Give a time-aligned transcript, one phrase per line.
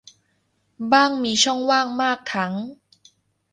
[0.91, 2.53] บ้างมีช่องว่างมากทั้ง